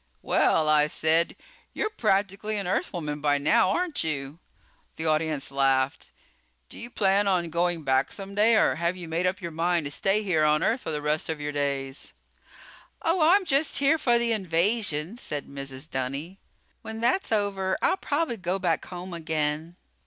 "Well," 0.23 0.67
I 0.67 0.87
said, 0.87 1.35
"you're 1.73 1.91
practically 1.91 2.57
an 2.57 2.65
Earthwoman 2.65 3.21
by 3.21 3.37
now, 3.37 3.69
aren't 3.69 4.03
you?" 4.03 4.39
The 4.95 5.05
audience 5.05 5.51
laughed. 5.51 6.09
"Do 6.69 6.79
you 6.79 6.89
plan 6.89 7.27
on 7.27 7.51
going 7.51 7.83
back 7.83 8.11
someday 8.11 8.55
or 8.55 8.75
have 8.77 8.97
you 8.97 9.07
made 9.07 9.27
up 9.27 9.41
your 9.43 9.51
mind 9.51 9.85
to 9.85 9.91
stay 9.91 10.23
here 10.23 10.43
on 10.43 10.63
Earth 10.63 10.81
for 10.81 10.89
the 10.89 11.03
rest 11.03 11.29
of 11.29 11.39
your 11.39 11.51
days?" 11.51 12.13
"Oh, 13.03 13.21
I'm 13.35 13.45
just 13.45 13.77
here 13.77 13.99
for 13.99 14.17
the 14.17 14.31
invasion," 14.31 15.17
said 15.17 15.45
Mrs. 15.47 15.87
Dunny. 15.87 16.39
"When 16.81 16.99
that's 16.99 17.31
over 17.31 17.77
I'll 17.83 17.97
probably 17.97 18.37
go 18.37 18.57
back 18.57 18.85
home 18.85 19.13
again." 19.13 19.75